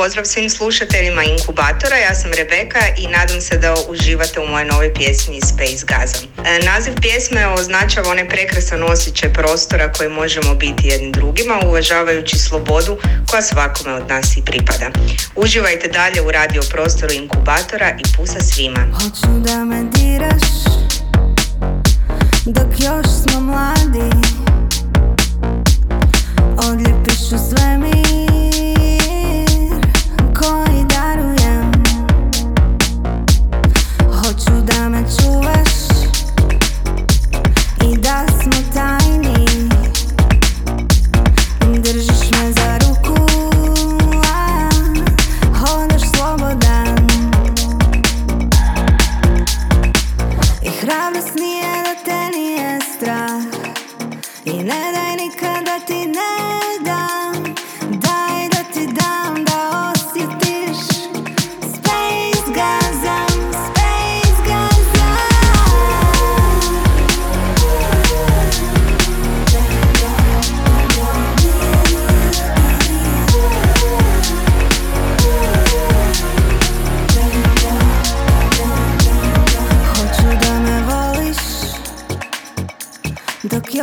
Pozdrav 0.01 0.25
svim 0.25 0.49
slušateljima 0.49 1.23
Inkubatora, 1.23 1.97
ja 1.97 2.15
sam 2.15 2.31
Rebeka 2.31 2.79
i 2.97 3.07
nadam 3.07 3.41
se 3.41 3.57
da 3.57 3.75
uživate 3.89 4.39
u 4.39 4.47
mojoj 4.47 4.65
novoj 4.65 4.93
pjesmi 4.93 5.41
Space 5.41 5.85
Gazam. 5.85 6.21
E, 6.45 6.65
naziv 6.65 6.93
pjesme 7.01 7.47
označava 7.47 8.09
onaj 8.09 8.29
prekrasan 8.29 8.83
osjećaj 8.83 9.33
prostora 9.33 9.91
koji 9.91 10.09
možemo 10.09 10.55
biti 10.55 10.87
jedni 10.87 11.11
drugima, 11.11 11.59
uvažavajući 11.65 12.37
slobodu 12.37 12.97
koja 13.29 13.41
svakome 13.41 13.93
od 13.93 14.09
nas 14.09 14.37
i 14.37 14.45
pripada. 14.45 14.89
Uživajte 15.35 15.87
dalje 15.87 16.21
u 16.21 16.31
radio 16.31 16.61
prostoru 16.71 17.13
Inkubatora 17.13 17.89
i 17.99 18.03
pusa 18.17 18.39
svima. 18.39 18.87
Hoću 18.93 19.39
da 19.39 19.65
me 19.65 19.83
diraš 19.93 20.41
Dok 22.45 22.79
još 22.79 23.05
smo 23.05 23.41
mladi 23.41 24.30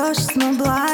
još 0.08 0.16
smo 0.16 0.52
blagi 0.52 0.87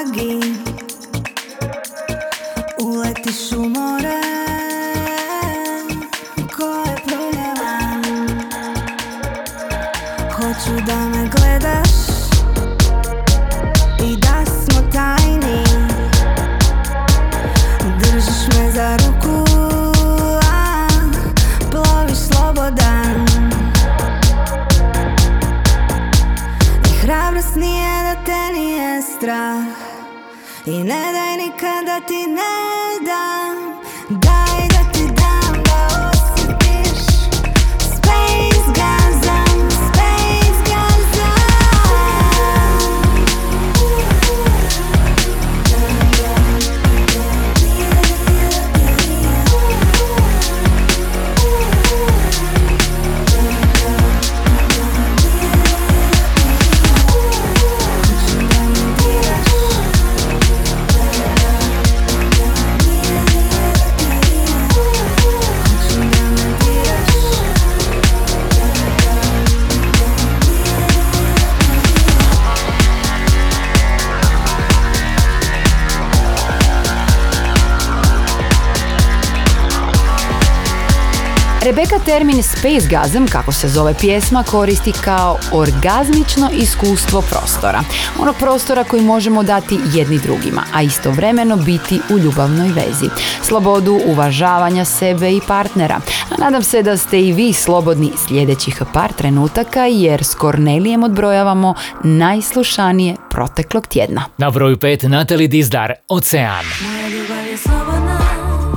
termin 82.05 82.43
space 82.43 82.89
gasm, 82.91 83.25
kako 83.33 83.53
se 83.53 83.69
zove 83.69 83.95
pjesma, 84.01 84.43
koristi 84.43 84.93
kao 85.05 85.39
orgazmično 85.53 86.51
iskustvo 86.53 87.23
prostora. 87.23 87.83
Onog 88.21 88.37
prostora 88.39 88.85
koji 88.85 89.03
možemo 89.03 89.43
dati 89.43 89.79
jedni 89.95 90.19
drugima, 90.19 90.63
a 90.75 90.83
istovremeno 90.83 91.57
biti 91.57 92.01
u 92.11 92.19
ljubavnoj 92.19 92.69
vezi. 92.69 93.11
Slobodu 93.43 94.01
uvažavanja 94.07 94.85
sebe 94.85 95.33
i 95.33 95.41
partnera. 95.49 96.01
A 96.31 96.35
nadam 96.39 96.63
se 96.63 96.83
da 96.83 96.97
ste 96.97 97.21
i 97.21 97.33
vi 97.33 97.53
slobodni 97.53 98.13
sljedećih 98.29 98.83
par 98.93 99.13
trenutaka 99.13 99.87
jer 99.87 100.25
s 100.25 100.35
Kornelijem 100.35 101.05
odbrojavamo 101.05 101.75
najslušanije 102.03 103.17
proteklog 103.31 103.87
tjedna. 103.87 104.25
Na 104.39 104.51
broju 104.51 104.77
5 104.77 105.09
Natalie 105.09 105.49
Dizdar, 105.49 105.93
Ocean. 106.09 106.65
Moja 106.83 107.09
ljubav 107.09 107.47
je 107.47 107.57
slobodna 107.57 107.94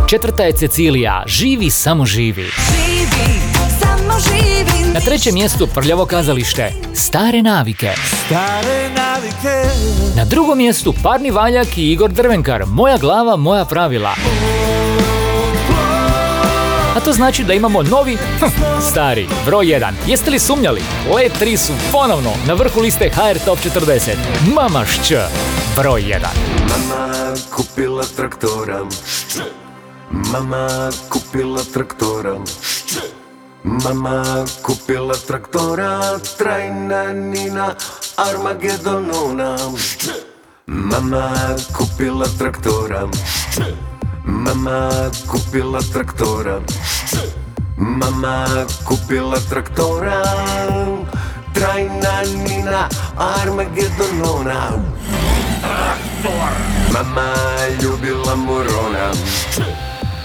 Četvrta 0.10 0.44
je 0.44 0.52
Cecilija, 0.52 1.24
Živi 1.26 1.70
samo 1.70 2.06
živi. 2.06 2.44
Živi, 2.44 3.40
samo 3.80 4.20
živi 4.20 4.94
Na 4.94 5.00
trećem 5.00 5.34
mjestu 5.34 5.68
Prljavo 5.68 6.06
kazalište, 6.06 6.74
Stare 6.94 7.42
navike. 7.42 7.92
Stare 8.26 8.90
navike 8.90 9.70
Na 10.16 10.26
drugom 10.26 10.58
mjestu 10.58 10.94
Parni 11.04 11.32
Valjak 11.32 11.78
i 11.78 11.92
Igor 11.92 12.12
Drvenkar, 12.12 12.64
Moja 12.68 12.98
glava, 12.98 13.36
moja 13.36 13.66
pravila. 13.66 14.16
A 16.96 17.00
to 17.00 17.14
znači 17.14 17.44
da 17.44 17.54
imamo 17.54 17.84
novi, 17.84 18.18
hm, 18.40 18.46
stari, 18.92 19.28
broj 19.46 19.66
1. 19.66 19.92
Jeste 20.08 20.32
li 20.32 20.40
sumnjali? 20.40 20.82
Let 21.16 21.32
3 21.42 21.58
su 21.58 21.74
ponovno 21.92 22.32
na 22.48 22.54
vrhu 22.54 22.82
liste 22.82 23.10
HR 23.10 23.40
Top 23.46 23.60
40. 23.60 24.16
Mamašć, 24.56 25.14
broj 25.78 26.02
1. 26.02 26.20
Mama 26.60 27.34
kupila 27.56 28.04
traktora 28.16 28.80
Mama 30.12 30.90
kupila 31.12 31.62
traktora. 31.74 32.40
Mama 33.64 34.46
kupila 34.64 35.14
traktora 35.28 36.16
Trajna 36.38 37.12
Nina 37.14 37.76
Armagedonona. 38.18 39.58
Mama 40.68 41.24
kupila 41.76 42.26
traktora. 42.40 43.08
Mama 44.24 45.12
kupila 45.28 45.82
traktora. 45.92 46.62
Mama 47.78 48.48
kupila 48.88 49.38
traktora 49.52 50.24
Trajna 51.54 52.14
Nina 52.48 52.88
Armagedonona 53.20 54.72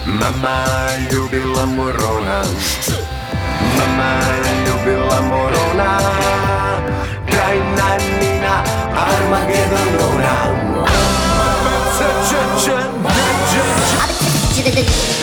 Mama 0.07 0.66
любила 1.12 1.64
Мурона, 1.64 2.44
мама 3.78 4.20
любила 4.66 5.20
Мурона, 5.20 6.00
край 7.30 7.59
на 7.76 7.98
Нина 8.18 8.64
Армагеддонона. 8.96 10.34
Мама, 10.74 10.88
це, 11.98 12.07
це, 12.28 12.36
це, 12.59 12.76
це, 13.44 13.62
це, 14.62 14.72
це. 14.72 15.22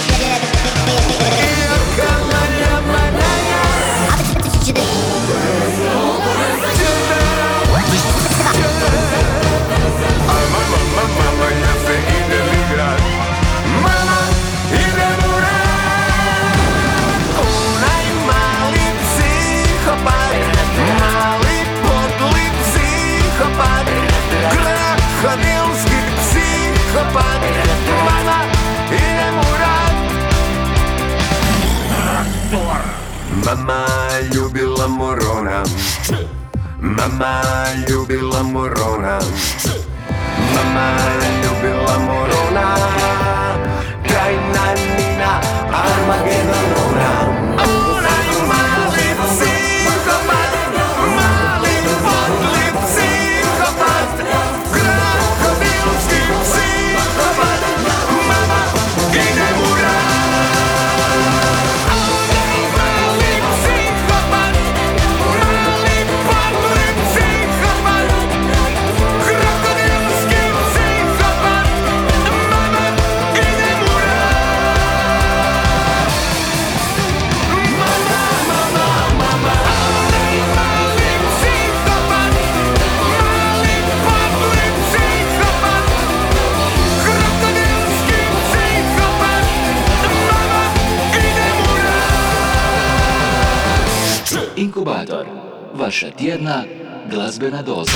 Inkubator, 97.42 97.89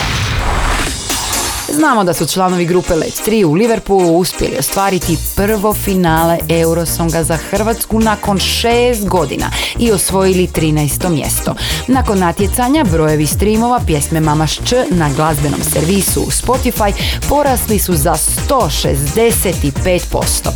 Znamo 1.84 2.04
da 2.04 2.14
su 2.14 2.26
članovi 2.26 2.66
grupe 2.66 2.94
Let's 2.94 3.30
3 3.30 3.46
u 3.46 3.54
Liverpoolu 3.54 4.18
uspjeli 4.18 4.58
ostvariti 4.60 5.18
prvo 5.36 5.74
finale 5.74 6.38
Eurosonga 6.50 7.24
za 7.24 7.38
Hrvatsku 7.38 8.00
nakon 8.00 8.40
šest 8.40 9.08
godina 9.08 9.46
i 9.80 9.92
osvojili 9.92 10.48
13. 10.48 11.10
mjesto. 11.10 11.56
Nakon 11.88 12.20
natjecanja 12.20 12.84
brojevi 12.84 13.26
streamova 13.26 13.80
pjesme 13.88 14.20
Mama 14.20 14.48
Šč 14.48 14.74
na 14.92 15.10
glazbenom 15.16 15.60
servisu 15.64 16.22
u 16.22 16.32
Spotify 16.32 16.94
porasli 17.30 17.80
su 17.80 17.94
za 17.94 18.16
165%. 18.50 20.50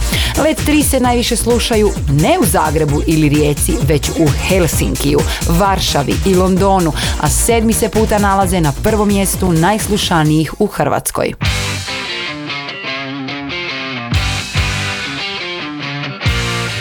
Let 0.44 0.62
3 0.68 0.84
se 0.84 1.00
najviše 1.00 1.36
slušaju 1.36 1.92
ne 2.22 2.38
u 2.42 2.46
Zagrebu 2.46 3.02
ili 3.08 3.30
Rijeci, 3.30 3.74
već 3.84 4.10
u 4.10 4.28
Helsinkiju, 4.48 5.20
Varšavi 5.48 6.14
i 6.26 6.36
Londonu, 6.36 6.94
a 7.22 7.30
sedmi 7.30 7.74
se 7.74 7.90
puta 7.90 8.20
nalaze 8.20 8.62
na 8.62 8.74
prvom 8.84 9.08
mjestu 9.08 9.52
najslušanijih 9.52 10.54
u 10.60 10.68
Hrvatskoj. 10.68 11.17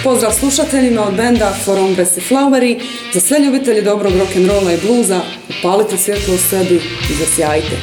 Pozdrav 0.06 0.32
slušateljima 0.32 1.02
od 1.02 1.14
benda 1.14 1.52
For 1.64 1.78
Hombres 1.78 2.16
i 2.16 2.20
Flowery. 2.20 2.80
Za 3.14 3.20
sve 3.20 3.38
ljubitelje 3.38 3.82
dobrog 3.82 4.12
rock'n'rolla 4.12 4.74
i 4.74 4.86
bluza, 4.86 5.20
upalite 5.58 5.96
svjetlo 5.96 6.34
u 6.34 6.38
sebi 6.38 6.80
i 7.10 7.14
zasjajte. 7.14 7.76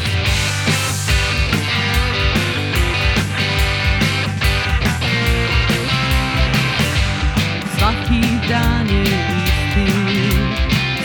Svaki 7.77 8.21
dan 8.49 8.87
je 8.87 9.01
isti 9.01 9.93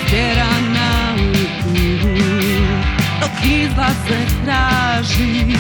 Stjera 0.07 0.51
na 0.75 1.15
ulicu 1.15 1.89
Dok 3.21 3.31
izlaze 3.45 4.49
скажи. 5.05 5.58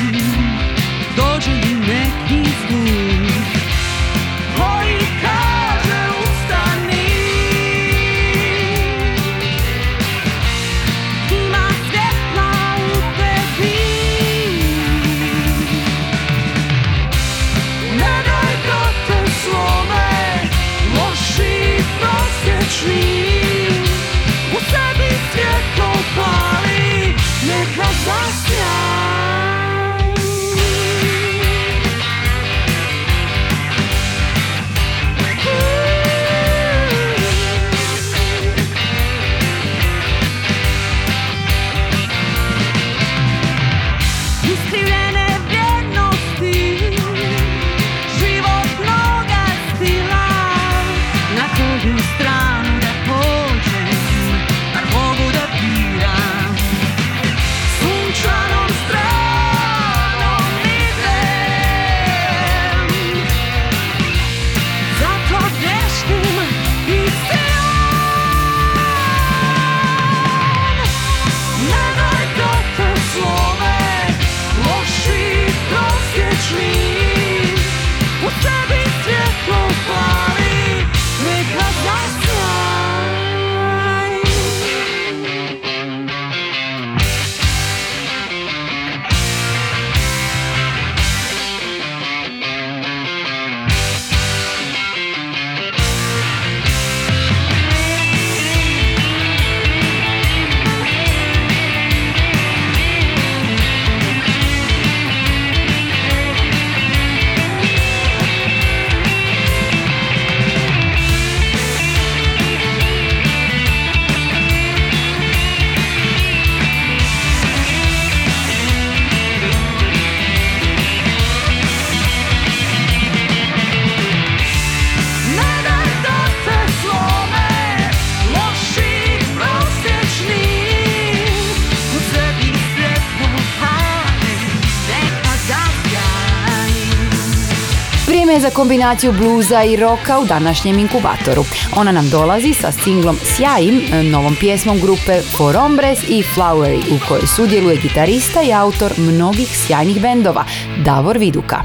Kombinaciju 138.59 139.13
bluza 139.13 139.63
i 139.63 139.77
roka 139.77 140.19
u 140.19 140.25
današnjem 140.25 140.79
inkubatoru. 140.79 141.45
Ona 141.77 141.93
nam 141.93 142.11
dolazi 142.11 142.55
sa 142.55 142.73
singlom 142.73 143.17
Sjajim, 143.25 143.83
novom 144.11 144.37
pjesmom 144.41 144.81
grupe 144.81 145.21
For 145.37 145.57
Hombres 145.57 145.99
i 146.09 146.23
Flowery, 146.35 146.79
u 146.79 147.09
kojoj 147.09 147.27
sudjeluje 147.37 147.77
gitarista 147.77 148.43
i 148.43 148.53
autor 148.53 148.93
mnogih 148.97 149.49
sjajnih 149.67 150.03
bendova, 150.03 150.45
Davor 150.85 151.19
Viduka. 151.19 151.63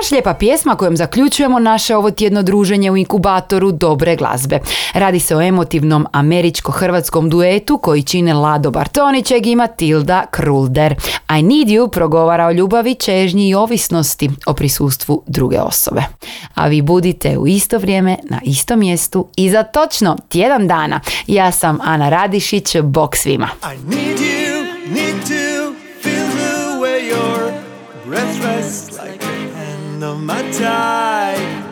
Baš 0.00 0.10
lijepa 0.10 0.34
pjesma 0.34 0.76
kojom 0.76 0.96
zaključujemo 0.96 1.58
naše 1.58 1.96
ovo 1.96 2.10
tjedno 2.10 2.42
druženje 2.42 2.90
u 2.90 2.96
inkubatoru 2.96 3.72
dobre 3.72 4.16
glazbe. 4.16 4.58
Radi 4.94 5.20
se 5.20 5.36
o 5.36 5.40
emotivnom 5.40 6.06
američko-hrvatskom 6.12 7.28
duetu 7.28 7.78
koji 7.78 8.02
čine 8.02 8.34
Lado 8.34 8.70
Bartonićeg 8.70 9.46
i 9.46 9.56
Matilda 9.56 10.26
Krulder. 10.30 10.94
I 11.38 11.42
Need 11.42 11.68
You 11.68 11.90
progovara 11.90 12.46
o 12.46 12.52
ljubavi, 12.52 12.94
čežnji 12.94 13.48
i 13.48 13.54
ovisnosti 13.54 14.30
o 14.46 14.54
prisustvu 14.54 15.22
druge 15.26 15.60
osobe. 15.60 16.02
A 16.54 16.66
vi 16.66 16.82
budite 16.82 17.38
u 17.38 17.46
isto 17.46 17.78
vrijeme 17.78 18.16
na 18.30 18.40
istom 18.42 18.78
mjestu 18.78 19.28
i 19.36 19.50
za 19.50 19.62
točno 19.62 20.16
tjedan 20.28 20.68
dana. 20.68 21.00
Ja 21.26 21.52
sam 21.52 21.78
Ana 21.82 22.08
Radišić, 22.08 22.76
bok 22.82 23.16
svima. 23.16 23.48
I 23.62 23.96
need 23.96 24.18
you, 24.18 24.64
need 24.94 25.14
to 25.22 25.74
feel 26.02 26.26
the 26.30 26.80
way 26.80 27.12
your 27.12 27.52
breath 28.06 28.49
of 30.02 30.20
my 30.20 30.42
tide. 30.52 31.64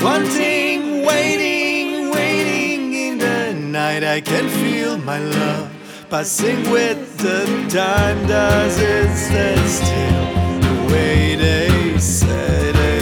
Wanting, 0.00 1.04
waiting, 1.04 2.10
waiting 2.10 2.92
in 2.92 3.18
the 3.18 3.52
night. 3.54 4.02
I 4.04 4.20
can 4.20 4.48
feel 4.48 4.96
my 4.98 5.18
love 5.18 5.70
passing 6.08 6.70
with 6.70 7.18
the 7.18 7.44
time. 7.68 8.26
Does 8.26 8.78
it 8.78 9.14
stand 9.16 9.68
still 9.68 10.26
the 10.60 10.92
way 10.92 11.36
they 11.36 11.98
said 11.98 12.74
it 12.76 12.99